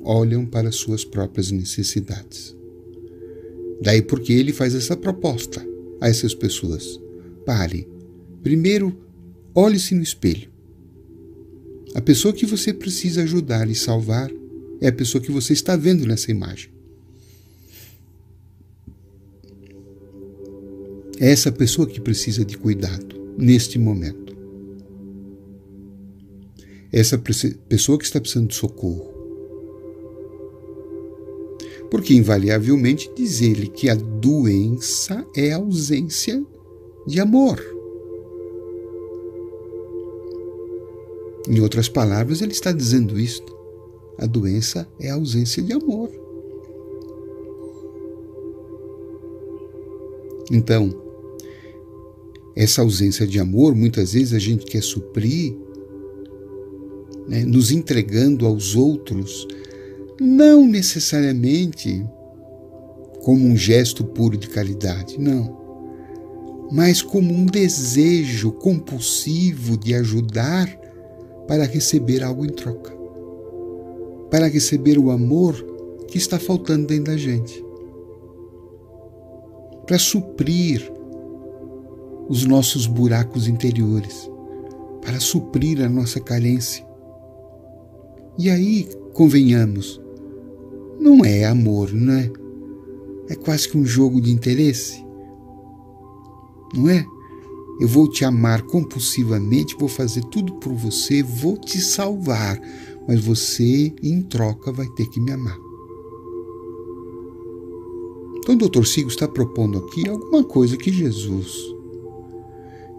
olham 0.07 0.45
para 0.45 0.71
suas 0.71 1.03
próprias 1.03 1.51
necessidades. 1.51 2.55
Daí 3.81 4.01
porque 4.01 4.31
ele 4.31 4.53
faz 4.53 4.73
essa 4.73 4.95
proposta 4.95 5.63
a 5.99 6.07
essas 6.07 6.33
pessoas. 6.33 6.97
Pare. 7.45 7.85
Primeiro, 8.41 8.97
olhe-se 9.53 9.93
no 9.93 10.01
espelho. 10.01 10.49
A 11.93 12.01
pessoa 12.01 12.33
que 12.33 12.45
você 12.45 12.73
precisa 12.73 13.23
ajudar 13.23 13.69
e 13.69 13.75
salvar 13.75 14.31
é 14.79 14.87
a 14.87 14.93
pessoa 14.93 15.21
que 15.21 15.31
você 15.31 15.51
está 15.51 15.75
vendo 15.75 16.05
nessa 16.05 16.31
imagem. 16.31 16.69
É 21.19 21.31
essa 21.31 21.51
pessoa 21.51 21.87
que 21.87 21.99
precisa 21.99 22.45
de 22.45 22.57
cuidado 22.57 23.35
neste 23.37 23.77
momento. 23.77 24.37
Essa 26.91 27.17
pessoa 27.67 27.97
que 27.97 28.05
está 28.05 28.21
precisando 28.21 28.47
de 28.47 28.55
socorro. 28.55 29.16
Porque, 31.89 32.13
invariavelmente, 32.13 33.09
diz 33.15 33.41
ele 33.41 33.67
que 33.67 33.89
a 33.89 33.95
doença 33.95 35.25
é 35.35 35.53
a 35.53 35.57
ausência 35.57 36.43
de 37.05 37.19
amor. 37.19 37.63
Em 41.47 41.61
outras 41.61 41.87
palavras, 41.87 42.41
ele 42.41 42.51
está 42.51 42.71
dizendo 42.73 43.17
isto. 43.17 43.55
A 44.17 44.25
doença 44.25 44.87
é 44.99 45.09
a 45.09 45.13
ausência 45.13 45.63
de 45.63 45.71
amor. 45.71 46.09
Então, 50.51 50.93
essa 52.55 52.81
ausência 52.81 53.27
de 53.27 53.39
amor, 53.39 53.75
muitas 53.75 54.13
vezes 54.13 54.33
a 54.33 54.39
gente 54.39 54.65
quer 54.65 54.81
suprir, 54.81 55.55
né, 57.27 57.43
nos 57.45 57.71
entregando 57.71 58.45
aos 58.45 58.75
outros 58.75 59.47
não 60.19 60.65
necessariamente 60.65 62.05
como 63.23 63.45
um 63.45 63.55
gesto 63.55 64.03
puro 64.03 64.37
de 64.37 64.47
caridade, 64.47 65.19
não, 65.19 65.57
mas 66.71 67.01
como 67.01 67.33
um 67.33 67.45
desejo 67.45 68.51
compulsivo 68.51 69.77
de 69.77 69.93
ajudar 69.93 70.67
para 71.47 71.65
receber 71.65 72.23
algo 72.23 72.45
em 72.45 72.49
troca, 72.49 72.93
para 74.29 74.47
receber 74.47 74.97
o 74.97 75.11
amor 75.11 75.53
que 76.07 76.17
está 76.17 76.39
faltando 76.39 76.87
dentro 76.87 77.05
da 77.05 77.17
gente, 77.17 77.63
para 79.85 79.99
suprir 79.99 80.91
os 82.27 82.43
nossos 82.43 82.85
buracos 82.85 83.47
interiores, 83.47 84.29
para 85.01 85.19
suprir 85.19 85.81
a 85.81 85.87
nossa 85.87 86.19
carência. 86.19 86.85
E 88.37 88.49
aí, 88.49 88.89
convenhamos, 89.13 90.01
não 90.99 91.23
é 91.23 91.45
amor, 91.45 91.91
não 91.93 92.13
é? 92.13 92.31
É 93.29 93.35
quase 93.35 93.69
que 93.69 93.77
um 93.77 93.85
jogo 93.85 94.21
de 94.21 94.31
interesse. 94.31 95.03
Não 96.73 96.89
é? 96.89 97.05
Eu 97.79 97.87
vou 97.87 98.09
te 98.09 98.25
amar 98.25 98.63
compulsivamente, 98.63 99.75
vou 99.77 99.89
fazer 99.89 100.23
tudo 100.25 100.53
por 100.55 100.73
você, 100.73 101.21
vou 101.21 101.57
te 101.57 101.79
salvar, 101.79 102.59
mas 103.07 103.23
você, 103.23 103.93
em 104.01 104.21
troca, 104.21 104.71
vai 104.71 104.87
ter 104.87 105.07
que 105.07 105.19
me 105.19 105.31
amar. 105.31 105.57
Então, 108.37 108.55
o 108.55 108.57
doutor 108.57 108.87
Sigo 108.87 109.09
está 109.09 109.27
propondo 109.27 109.77
aqui 109.77 110.07
alguma 110.07 110.43
coisa 110.43 110.77
que 110.77 110.91
Jesus 110.91 111.77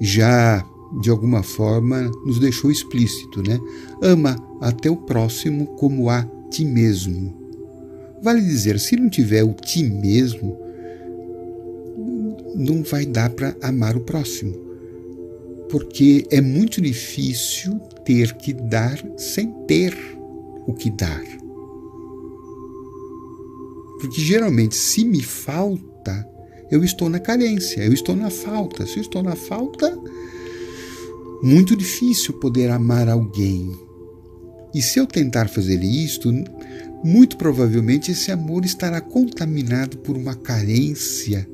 já, 0.00 0.64
de 1.00 1.10
alguma 1.10 1.42
forma, 1.42 2.10
nos 2.24 2.38
deixou 2.38 2.70
explícito, 2.70 3.42
né? 3.42 3.60
Ama 4.00 4.36
até 4.60 4.90
o 4.90 4.96
próximo 4.96 5.66
como 5.76 6.08
a 6.08 6.22
ti 6.50 6.64
mesmo. 6.64 7.37
Vale 8.22 8.40
dizer, 8.40 8.78
se 8.78 8.96
não 8.96 9.08
tiver 9.08 9.44
o 9.44 9.52
ti 9.52 9.82
mesmo, 9.82 10.58
não 12.54 12.82
vai 12.82 13.06
dar 13.06 13.30
para 13.30 13.56
amar 13.62 13.96
o 13.96 14.00
próximo. 14.00 14.54
Porque 15.70 16.26
é 16.30 16.40
muito 16.40 16.80
difícil 16.80 17.78
ter 18.04 18.34
que 18.34 18.52
dar 18.52 18.98
sem 19.16 19.50
ter 19.66 19.96
o 20.66 20.72
que 20.74 20.90
dar. 20.90 21.24
Porque 24.00 24.20
geralmente, 24.20 24.74
se 24.74 25.04
me 25.04 25.22
falta, 25.22 26.26
eu 26.70 26.84
estou 26.84 27.08
na 27.08 27.18
carência, 27.18 27.82
eu 27.82 27.92
estou 27.92 28.16
na 28.16 28.30
falta. 28.30 28.86
Se 28.86 28.96
eu 28.96 29.02
estou 29.02 29.22
na 29.22 29.36
falta, 29.36 29.96
muito 31.42 31.76
difícil 31.76 32.34
poder 32.34 32.70
amar 32.70 33.08
alguém. 33.08 33.70
E 34.74 34.82
se 34.82 34.98
eu 34.98 35.06
tentar 35.06 35.48
fazer 35.48 35.82
isto, 35.82 36.30
muito 37.04 37.36
provavelmente 37.36 38.10
esse 38.10 38.30
amor 38.30 38.64
estará 38.64 39.00
contaminado 39.00 39.98
por 39.98 40.16
uma 40.16 40.34
carência. 40.34 41.48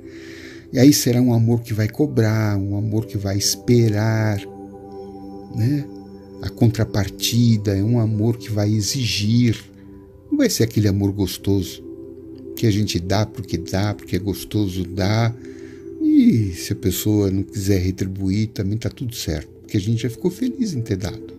E 0.73 0.79
aí 0.79 0.93
será 0.93 1.21
um 1.21 1.33
amor 1.33 1.61
que 1.63 1.73
vai 1.73 1.89
cobrar, 1.89 2.57
um 2.57 2.77
amor 2.77 3.07
que 3.07 3.17
vai 3.17 3.37
esperar, 3.37 4.41
né? 5.55 5.85
A 6.43 6.49
contrapartida 6.49 7.77
é 7.77 7.83
um 7.83 7.99
amor 7.99 8.37
que 8.37 8.51
vai 8.51 8.71
exigir. 8.73 9.57
Não 10.31 10.39
vai 10.39 10.51
ser 10.51 10.65
aquele 10.65 10.89
amor 10.89 11.13
gostoso 11.13 11.83
que 12.57 12.67
a 12.67 12.71
gente 12.71 12.99
dá 12.99 13.25
porque 13.25 13.57
dá, 13.57 13.95
porque 13.95 14.17
é 14.17 14.19
gostoso 14.19 14.85
dar. 14.85 15.35
E 16.03 16.53
se 16.55 16.73
a 16.73 16.77
pessoa 16.77 17.31
não 17.31 17.43
quiser 17.43 17.81
retribuir, 17.81 18.49
também 18.49 18.77
está 18.77 18.91
tudo 18.91 19.15
certo, 19.15 19.49
porque 19.61 19.77
a 19.77 19.81
gente 19.81 20.03
já 20.03 20.11
ficou 20.11 20.31
feliz 20.31 20.75
em 20.75 20.83
ter 20.83 20.97
dado. 20.97 21.34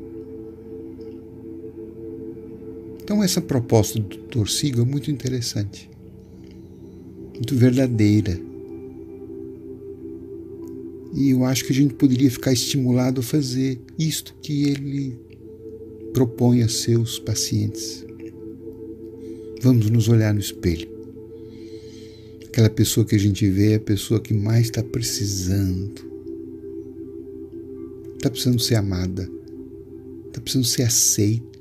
Então, 3.05 3.23
essa 3.23 3.39
proposta 3.39 3.99
do 3.99 4.17
Dr. 4.17 4.47
Sigo 4.47 4.81
é 4.81 4.83
muito 4.83 5.11
interessante, 5.11 5.87
muito 7.35 7.53
verdadeira. 7.55 8.41
E 11.13 11.29
eu 11.29 11.45
acho 11.45 11.65
que 11.65 11.71
a 11.71 11.75
gente 11.75 11.93
poderia 11.93 12.31
ficar 12.31 12.51
estimulado 12.51 13.21
a 13.21 13.23
fazer 13.23 13.79
isto 13.99 14.33
que 14.41 14.63
ele 14.63 15.15
propõe 16.13 16.63
a 16.63 16.67
seus 16.67 17.19
pacientes. 17.19 18.03
Vamos 19.61 19.87
nos 19.91 20.09
olhar 20.09 20.33
no 20.33 20.39
espelho. 20.39 20.89
Aquela 22.47 22.71
pessoa 22.71 23.05
que 23.05 23.15
a 23.15 23.19
gente 23.19 23.47
vê 23.47 23.73
é 23.73 23.75
a 23.75 23.79
pessoa 23.79 24.19
que 24.19 24.33
mais 24.33 24.65
está 24.65 24.81
precisando. 24.81 25.93
Está 28.15 28.31
precisando 28.31 28.59
ser 28.59 28.75
amada. 28.75 29.29
Está 30.25 30.41
precisando 30.41 30.65
ser 30.65 30.81
aceita. 30.81 31.54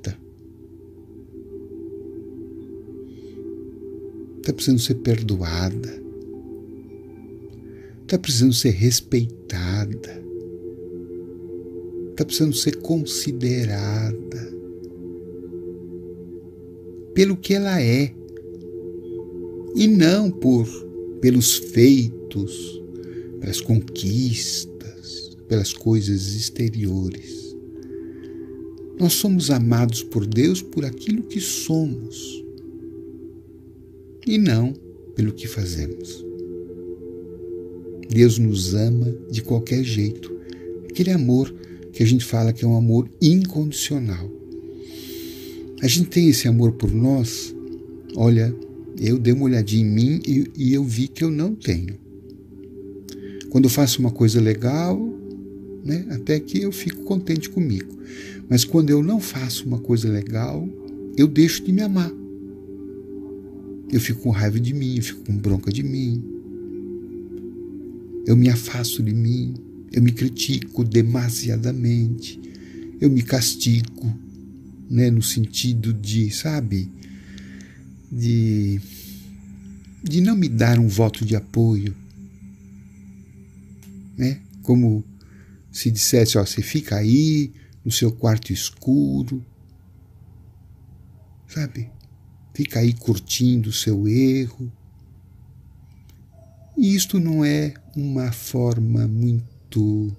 Está 4.45 4.53
precisando 4.53 4.79
ser 4.79 4.97
perdoada. 4.97 6.03
Está 8.03 8.19
precisando 8.19 8.53
ser 8.53 8.73
respeitada. 8.73 10.23
Está 12.11 12.27
precisando 12.27 12.55
ser 12.55 12.77
considerada 12.77 14.55
pelo 17.15 17.39
que 17.39 17.55
ela 17.55 17.81
é 17.81 18.15
e 19.75 19.89
não 19.89 20.31
por 20.31 20.69
pelos 21.23 21.57
feitos, 21.57 22.83
pelas 23.41 23.63
conquistas, 23.63 25.39
pelas 25.49 25.73
coisas 25.73 26.37
exteriores. 26.37 27.57
Nós 29.01 29.15
somos 29.15 29.51
amados 29.51 30.03
por 30.03 30.27
Deus 30.27 30.61
por 30.61 30.85
aquilo 30.85 31.23
que 31.23 31.41
somos 31.41 32.44
e 34.27 34.39
não 34.39 34.73
pelo 35.15 35.33
que 35.33 35.47
fazemos. 35.47 36.25
Deus 38.09 38.39
nos 38.39 38.75
ama 38.75 39.13
de 39.31 39.43
qualquer 39.43 39.83
jeito. 39.83 40.33
Aquele 40.89 41.11
amor 41.11 41.53
que 41.93 42.03
a 42.03 42.07
gente 42.07 42.25
fala 42.25 42.53
que 42.53 42.65
é 42.65 42.69
um 42.69 42.77
amor 42.77 43.09
incondicional. 43.21 44.31
A 45.81 45.87
gente 45.89 46.09
tem 46.09 46.29
esse 46.29 46.49
amor 46.49 46.73
por 46.73 46.93
nós, 46.93 47.55
olha, 48.17 48.55
eu 49.01 49.19
dei 49.19 49.33
uma 49.33 49.45
olhadinha 49.45 49.85
em 49.85 49.91
mim 49.91 50.23
e, 50.27 50.51
e 50.57 50.75
eu 50.75 50.85
vi 50.85 51.09
que 51.09 51.25
eu 51.25 51.31
não 51.31 51.55
tenho. 51.55 51.97
Quando 53.51 53.65
eu 53.65 53.71
faço 53.71 54.01
uma 54.01 54.11
coisa 54.11 54.41
legal, 54.41 54.99
né, 55.85 56.07
até 56.11 56.41
que 56.41 56.63
eu 56.63 56.73
fico 56.73 57.03
contente 57.03 57.51
comigo. 57.51 57.99
Mas 58.49 58.65
quando 58.65 58.91
eu 58.91 59.03
não 59.03 59.21
faço 59.21 59.67
uma 59.67 59.79
coisa 59.79 60.09
legal, 60.09 60.69
eu 61.17 61.27
deixo 61.27 61.63
de 61.65 61.73
me 61.73 61.83
amar. 61.83 62.13
Eu 63.95 64.01
fico 64.01 64.23
com 64.23 64.31
raiva 64.31 64.59
de 64.59 64.75
mim, 64.75 64.97
eu 64.97 65.05
fico 65.05 65.21
com 65.21 65.37
bronca 65.37 65.73
de 65.73 65.85
mim. 65.85 66.21
Eu 68.27 68.37
me 68.37 68.49
afasto 68.49 69.01
de 69.01 69.15
mim, 69.15 69.55
eu 69.93 70.03
me 70.03 70.11
critico 70.11 70.83
demasiadamente, 70.83 72.41
eu 73.01 73.09
me 73.09 73.23
castigo, 73.23 74.13
né, 74.91 75.13
no 75.13 75.23
sentido 75.23 75.93
de, 75.93 76.29
sabe, 76.33 76.91
de, 78.11 78.81
de 80.03 80.21
não 80.21 80.35
me 80.35 80.49
dar 80.49 80.81
um 80.81 80.89
voto 80.89 81.25
de 81.25 81.37
apoio, 81.37 81.95
né? 84.17 84.41
Como 84.61 85.05
se 85.71 85.89
dissesse, 85.89 86.37
ó, 86.37 86.45
você 86.45 86.63
fica 86.63 86.97
aí 86.97 87.53
no 87.85 87.93
seu 87.93 88.11
quarto 88.11 88.53
escuro, 88.53 89.41
sabe? 91.47 91.94
Fica 92.55 92.79
aí 92.79 92.95
curtindo 92.95 93.69
o 93.69 93.73
seu 93.73 94.07
erro. 94.07 94.73
E 96.77 96.95
isto 96.95 97.19
não 97.19 97.45
é 97.45 97.75
uma 97.97 98.31
forma 98.31 99.07
muito 99.09 100.17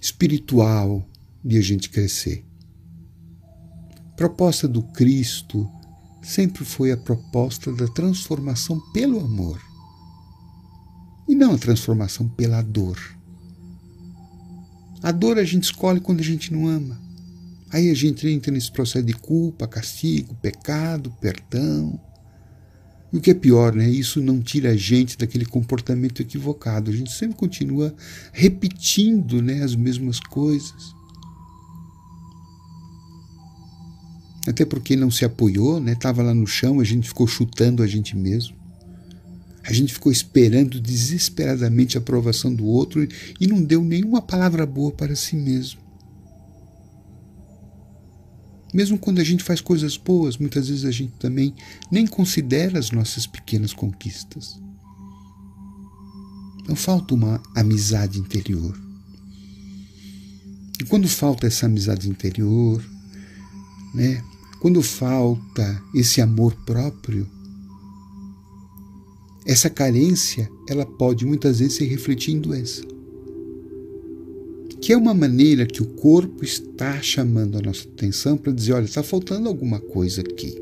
espiritual 0.00 1.06
de 1.44 1.58
a 1.58 1.60
gente 1.60 1.90
crescer. 1.90 2.44
A 4.08 4.16
proposta 4.16 4.66
do 4.66 4.82
Cristo 4.82 5.70
sempre 6.22 6.64
foi 6.64 6.90
a 6.90 6.96
proposta 6.96 7.70
da 7.72 7.86
transformação 7.86 8.80
pelo 8.92 9.20
amor 9.20 9.60
e 11.28 11.34
não 11.34 11.54
a 11.54 11.58
transformação 11.58 12.28
pela 12.28 12.62
dor. 12.62 12.98
A 15.02 15.12
dor 15.12 15.38
a 15.38 15.44
gente 15.44 15.64
escolhe 15.64 16.00
quando 16.00 16.20
a 16.20 16.24
gente 16.24 16.52
não 16.52 16.66
ama. 16.66 17.03
Aí 17.74 17.90
a 17.90 17.94
gente 17.94 18.28
entra 18.28 18.52
nesse 18.52 18.70
processo 18.70 19.04
de 19.04 19.14
culpa, 19.14 19.66
castigo, 19.66 20.32
pecado, 20.36 21.12
perdão. 21.20 22.00
E 23.12 23.16
o 23.16 23.20
que 23.20 23.32
é 23.32 23.34
pior, 23.34 23.74
né? 23.74 23.90
Isso 23.90 24.22
não 24.22 24.40
tira 24.40 24.70
a 24.70 24.76
gente 24.76 25.18
daquele 25.18 25.44
comportamento 25.44 26.22
equivocado. 26.22 26.88
A 26.88 26.94
gente 26.94 27.10
sempre 27.10 27.34
continua 27.34 27.92
repetindo 28.32 29.42
né, 29.42 29.64
as 29.64 29.74
mesmas 29.74 30.20
coisas. 30.20 30.94
Até 34.46 34.64
porque 34.64 34.94
não 34.94 35.10
se 35.10 35.24
apoiou, 35.24 35.80
né? 35.80 35.96
Tava 35.96 36.22
lá 36.22 36.32
no 36.32 36.46
chão, 36.46 36.78
a 36.78 36.84
gente 36.84 37.08
ficou 37.08 37.26
chutando 37.26 37.82
a 37.82 37.88
gente 37.88 38.16
mesmo. 38.16 38.54
A 39.64 39.72
gente 39.72 39.92
ficou 39.92 40.12
esperando 40.12 40.80
desesperadamente 40.80 41.98
a 41.98 42.00
aprovação 42.00 42.54
do 42.54 42.66
outro 42.66 43.04
e 43.40 43.48
não 43.48 43.60
deu 43.60 43.82
nenhuma 43.82 44.22
palavra 44.22 44.64
boa 44.64 44.92
para 44.92 45.16
si 45.16 45.34
mesmo. 45.34 45.83
Mesmo 48.74 48.98
quando 48.98 49.20
a 49.20 49.24
gente 49.24 49.44
faz 49.44 49.60
coisas 49.60 49.96
boas, 49.96 50.36
muitas 50.36 50.68
vezes 50.68 50.84
a 50.84 50.90
gente 50.90 51.12
também 51.12 51.54
nem 51.92 52.08
considera 52.08 52.76
as 52.76 52.90
nossas 52.90 53.24
pequenas 53.24 53.72
conquistas. 53.72 54.60
Então 56.60 56.74
falta 56.74 57.14
uma 57.14 57.40
amizade 57.54 58.18
interior. 58.18 58.76
E 60.80 60.84
quando 60.86 61.08
falta 61.08 61.46
essa 61.46 61.66
amizade 61.66 62.10
interior, 62.10 62.84
né, 63.94 64.20
quando 64.60 64.82
falta 64.82 65.80
esse 65.94 66.20
amor 66.20 66.52
próprio, 66.66 67.30
essa 69.46 69.70
carência, 69.70 70.50
ela 70.68 70.84
pode 70.84 71.24
muitas 71.24 71.60
vezes 71.60 71.76
se 71.76 71.84
refletir 71.84 72.32
em 72.32 72.40
doença. 72.40 72.82
Que 74.84 74.92
é 74.92 74.96
uma 74.98 75.14
maneira 75.14 75.64
que 75.64 75.80
o 75.80 75.86
corpo 75.86 76.44
está 76.44 77.00
chamando 77.00 77.56
a 77.56 77.62
nossa 77.62 77.88
atenção 77.88 78.36
para 78.36 78.52
dizer, 78.52 78.74
olha, 78.74 78.84
está 78.84 79.02
faltando 79.02 79.48
alguma 79.48 79.80
coisa 79.80 80.20
aqui. 80.20 80.54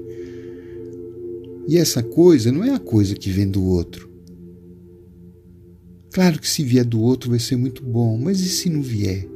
E 1.66 1.76
essa 1.76 2.05
coisa 2.05 2.53
não 2.53 2.62
é 2.62 2.70
a 2.70 2.78
coisa 2.78 3.16
que 3.16 3.32
vem 3.32 3.51
do 3.51 3.64
outro. 3.64 4.09
Claro 6.12 6.38
que 6.38 6.49
se 6.49 6.62
vier 6.62 6.84
do 6.84 7.01
outro 7.01 7.30
vai 7.30 7.40
ser 7.40 7.57
muito 7.57 7.82
bom, 7.82 8.16
mas 8.16 8.38
e 8.38 8.49
se 8.49 8.70
não 8.70 8.80
vier? 8.80 9.28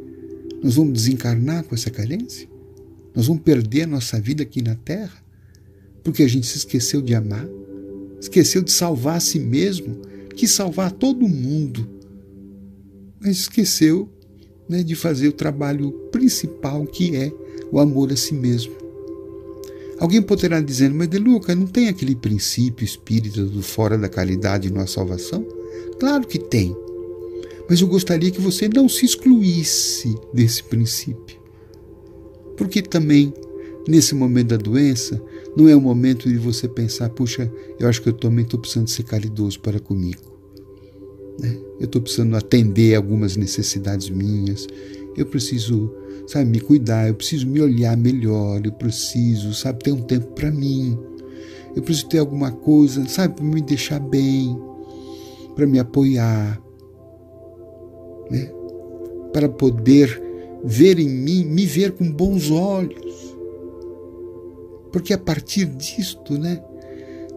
Nós 0.63 0.77
vamos 0.77 0.93
desencarnar 0.93 1.65
com 1.65 1.75
essa 1.75 1.91
carência? 1.91 2.49
Nós 3.13 3.27
vamos 3.27 3.43
perder 3.43 3.83
a 3.83 3.89
nossa 3.89 4.21
vida 4.21 4.45
aqui 4.45 4.63
na 4.63 4.77
Terra? 4.77 5.21
Porque 6.05 6.23
a 6.23 6.29
gente 6.29 6.47
se 6.47 6.59
esqueceu 6.59 7.03
de 7.03 7.13
amar? 7.13 7.49
Esqueceu 8.21 8.63
de 8.63 8.71
salvar 8.71 9.17
a 9.17 9.21
si 9.21 9.41
mesmo? 9.41 9.97
Quis 10.37 10.53
salvar 10.53 10.93
todo 10.93 11.29
mundo, 11.29 11.91
mas 13.19 13.39
esqueceu 13.39 14.13
né, 14.69 14.83
de 14.83 14.95
fazer 14.95 15.29
o 15.29 15.33
trabalho 15.33 15.93
principal 16.11 16.85
que 16.87 17.17
é 17.17 17.33
o 17.71 17.79
amor 17.79 18.13
a 18.13 18.17
si 18.17 18.35
mesmo. 18.35 18.73
Alguém 19.99 20.21
poderá 20.21 20.61
dizer, 20.61 20.93
mas 20.93 21.09
De 21.09 21.19
Luca, 21.19 21.55
não 21.55 21.67
tem 21.67 21.89
aquele 21.89 22.15
princípio 22.15 22.85
espírita 22.85 23.43
do 23.45 23.63
fora 23.63 23.97
da 23.97 24.09
caridade 24.09 24.71
na 24.73 24.87
salvação? 24.87 25.47
Claro 25.99 26.27
que 26.27 26.39
tem. 26.39 26.77
Mas 27.69 27.81
eu 27.81 27.89
gostaria 27.89 28.31
que 28.31 28.41
você 28.41 28.69
não 28.69 28.89
se 28.89 29.07
excluísse 29.07 30.15
desse 30.33 30.63
princípio. 30.63 31.41
Porque 32.57 32.83
também, 32.83 33.33
nesse 33.89 34.15
momento 34.15 34.49
da 34.49 34.57
doença, 34.57 35.21
não 35.57 35.67
é 35.69 35.75
o 35.75 35.81
momento 35.81 36.29
de 36.29 36.37
você 36.37 36.69
pensar, 36.69 37.09
puxa, 37.09 37.51
eu 37.79 37.89
acho 37.89 38.03
que 38.03 38.09
eu 38.11 38.13
também 38.13 38.45
estou 38.45 38.61
precisando 38.61 38.89
ser 38.89 39.03
caridoso 39.03 39.59
para 39.61 39.81
comigo. 39.81 40.36
Né? 41.39 41.57
Eu 41.79 41.87
estou 41.87 42.01
precisando 42.01 42.37
atender 42.37 42.95
algumas 42.95 43.37
necessidades 43.37 44.09
minhas. 44.09 44.67
Eu 45.17 45.27
preciso, 45.27 45.93
sabe, 46.27 46.51
me 46.51 46.61
cuidar. 46.61 47.09
Eu 47.09 47.15
preciso 47.15 47.47
me 47.47 47.61
olhar 47.61 47.97
melhor. 47.97 48.61
Eu 48.65 48.73
preciso, 48.73 49.53
sabe, 49.55 49.85
ter 49.85 49.93
um 49.93 50.03
tempo 50.03 50.27
para 50.35 50.51
mim. 50.51 50.99
Eu 51.75 51.83
preciso 51.83 52.09
ter 52.09 52.19
alguma 52.19 52.51
coisa, 52.51 53.07
sabe, 53.07 53.35
para 53.35 53.45
me 53.45 53.61
deixar 53.61 54.01
bem 54.01 54.57
para 55.57 55.67
me 55.67 55.79
apoiar, 55.79 56.61
né? 58.31 58.53
para 59.33 59.49
poder 59.49 60.23
ver 60.63 60.99
em 60.99 61.09
mim, 61.09 61.47
me 61.47 61.65
ver 61.65 61.93
com 61.93 62.13
bons 62.13 62.51
olhos. 62.51 63.35
Porque 64.93 65.15
a 65.15 65.19
partir 65.19 65.65
disto, 65.65 66.39
né, 66.39 66.63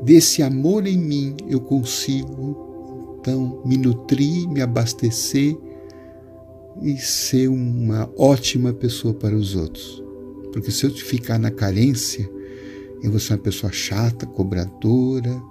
desse 0.04 0.44
amor 0.44 0.86
em 0.86 0.98
mim, 0.98 1.36
eu 1.48 1.62
consigo 1.62 2.69
então 3.20 3.62
me 3.66 3.78
nutrir, 3.78 4.48
me 4.50 4.62
abastecer 4.62 5.58
e 6.82 6.98
ser 6.98 7.48
uma 7.50 8.10
ótima 8.18 8.74
pessoa 8.74 9.14
para 9.14 9.36
os 9.36 9.56
outros. 9.56 10.04
Porque 10.54 10.72
se 10.72 10.86
eu 10.86 10.92
ficar 10.92 11.38
na 11.38 11.52
carência, 11.52 12.30
eu 13.04 13.12
vou 13.12 13.20
ser 13.20 13.34
uma 13.34 13.40
pessoa 13.40 13.72
chata, 13.72 14.26
cobradora, 14.26 15.42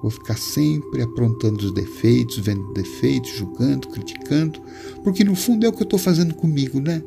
Vou 0.00 0.10
ficar 0.10 0.36
sempre 0.36 1.02
aprontando 1.02 1.64
os 1.64 1.72
defeitos, 1.72 2.38
vendo 2.38 2.72
defeitos, 2.72 3.30
julgando, 3.30 3.88
criticando, 3.88 4.60
porque 5.02 5.24
no 5.24 5.34
fundo 5.34 5.66
é 5.66 5.68
o 5.68 5.72
que 5.72 5.82
eu 5.82 5.84
estou 5.84 5.98
fazendo 5.98 6.34
comigo, 6.34 6.80
né? 6.80 7.02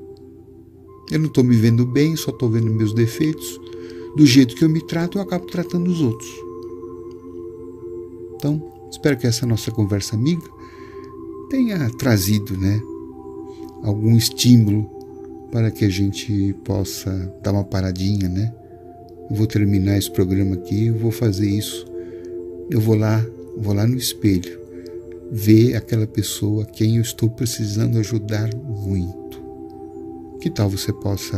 Eu 1.10 1.20
não 1.20 1.28
estou 1.28 1.44
me 1.44 1.56
vendo 1.56 1.86
bem, 1.86 2.16
só 2.16 2.32
estou 2.32 2.50
vendo 2.50 2.70
meus 2.70 2.94
defeitos. 2.94 3.60
Do 4.16 4.26
jeito 4.26 4.56
que 4.56 4.64
eu 4.64 4.70
me 4.70 4.86
trato, 4.86 5.18
eu 5.18 5.22
acabo 5.22 5.46
tratando 5.46 5.90
os 5.90 6.02
outros. 6.02 6.30
Então, 8.36 8.62
espero 8.92 9.18
que 9.18 9.26
essa 9.26 9.46
nossa 9.46 9.72
conversa 9.72 10.16
amiga 10.16 10.48
tenha 11.50 11.90
trazido, 11.92 12.58
né, 12.58 12.80
algum 13.82 14.16
estímulo 14.16 14.84
para 15.52 15.72
que 15.72 15.86
a 15.86 15.90
gente 15.90 16.54
possa 16.64 17.12
dar 17.42 17.52
uma 17.52 17.64
paradinha, 17.64 18.30
né? 18.30 18.54
Eu 19.30 19.36
vou 19.36 19.48
terminar 19.48 19.98
esse 19.98 20.12
programa 20.12 20.56
aqui, 20.56 20.88
eu 20.88 20.98
vou 20.98 21.12
fazer 21.12 21.50
isso 21.50 21.92
eu 22.72 22.80
vou 22.80 22.96
lá, 22.96 23.24
vou 23.58 23.74
lá 23.74 23.86
no 23.86 23.98
espelho, 23.98 24.58
ver 25.30 25.76
aquela 25.76 26.08
pessoa 26.08 26.64
a 26.64 26.66
quem 26.66 26.96
eu 26.96 27.02
estou 27.02 27.30
precisando 27.30 28.00
ajudar 28.00 28.50
muito. 28.56 29.42
Que 30.40 30.50
tal 30.50 30.70
você 30.70 30.94
possa 30.94 31.38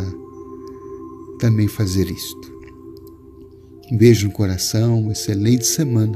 também 1.40 1.68
fazer 1.68 2.08
isto? 2.08 2.54
Um 3.92 3.98
beijo 3.98 4.28
no 4.28 4.34
coração, 4.34 5.12
excelente 5.12 5.66
semana. 5.66 6.16